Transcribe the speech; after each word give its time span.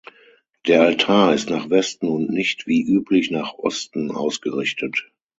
Der 0.65 0.81
Altar 0.81 1.35
ist 1.35 1.51
nach 1.51 1.69
Westen 1.69 2.07
und 2.07 2.31
nicht 2.31 2.65
wie 2.65 2.81
üblich 2.83 3.29
nach 3.29 3.53
Osten 3.53 4.09
ausgerichtet. 4.09 5.07